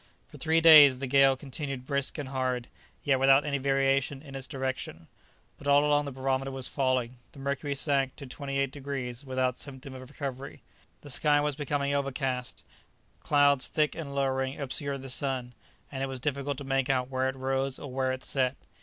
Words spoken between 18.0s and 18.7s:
it set.